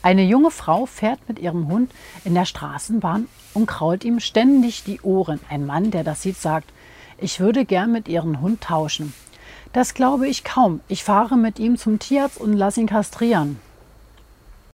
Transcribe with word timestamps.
Eine 0.00 0.22
junge 0.22 0.52
Frau 0.52 0.86
fährt 0.86 1.18
mit 1.28 1.40
ihrem 1.40 1.66
Hund 1.66 1.90
in 2.24 2.32
der 2.32 2.44
Straßenbahn 2.44 3.26
und 3.52 3.66
krault 3.66 4.04
ihm 4.04 4.20
ständig 4.20 4.84
die 4.84 5.00
Ohren. 5.00 5.40
Ein 5.50 5.66
Mann, 5.66 5.90
der 5.90 6.04
das 6.04 6.22
sieht, 6.22 6.36
sagt, 6.36 6.72
ich 7.18 7.40
würde 7.40 7.64
gern 7.64 7.90
mit 7.90 8.06
ihrem 8.06 8.40
Hund 8.40 8.60
tauschen. 8.60 9.12
Das 9.72 9.94
glaube 9.94 10.28
ich 10.28 10.44
kaum. 10.44 10.78
Ich 10.86 11.02
fahre 11.02 11.36
mit 11.36 11.58
ihm 11.58 11.76
zum 11.76 11.98
Tierarzt 11.98 12.38
und 12.38 12.52
lasse 12.52 12.80
ihn 12.80 12.86
kastrieren. 12.86 13.58